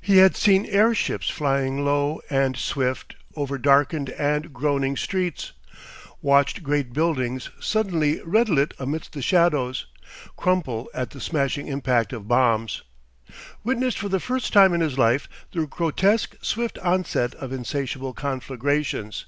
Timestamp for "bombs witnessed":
12.26-14.00